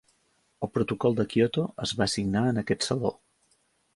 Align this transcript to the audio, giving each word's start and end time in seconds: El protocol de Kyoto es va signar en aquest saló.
El 0.67 0.71
protocol 0.77 1.17
de 1.19 1.25
Kyoto 1.33 1.67
es 1.85 1.93
va 2.01 2.09
signar 2.15 2.45
en 2.53 2.61
aquest 2.65 2.87
saló. 2.89 3.15